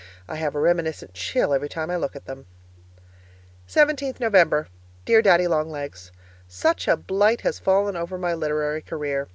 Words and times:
I 0.27 0.37
have 0.37 0.55
a 0.55 0.59
reminiscent 0.59 1.13
chill 1.13 1.53
every 1.53 1.69
time 1.69 1.91
I 1.91 1.95
look 1.95 2.15
at 2.15 2.25
them. 2.25 2.47
17th 3.67 4.19
November 4.19 4.67
Dear 5.05 5.21
Daddy 5.21 5.47
Long 5.47 5.69
Legs, 5.69 6.11
Such 6.47 6.87
a 6.87 6.97
blight 6.97 7.41
has 7.41 7.59
fallen 7.59 7.95
over 7.95 8.17
my 8.17 8.33
literary 8.33 8.81
career. 8.81 9.29